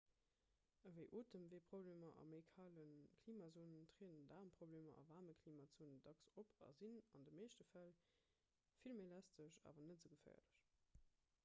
ewéi 0.89 1.09
otemweeproblemer 1.19 2.09
a 2.21 2.23
méi 2.31 2.43
kale 2.55 2.85
klimazone 3.21 3.81
trieden 3.93 4.25
daarmproblemer 4.31 4.95
a 5.01 5.05
waarme 5.11 5.37
klimazonen 5.43 6.01
dacks 6.09 6.31
op 6.45 6.49
a 6.69 6.73
sinn 6.81 6.99
an 7.15 7.21
de 7.29 7.37
meeschte 7.41 7.69
fäll 7.73 7.95
vill 8.83 8.99
méi 8.99 9.09
lästeg 9.15 9.63
awer 9.69 9.89
net 9.91 10.03
esou 10.11 10.17
geféierlech 10.19 10.61